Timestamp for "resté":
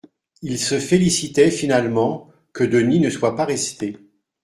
3.45-3.99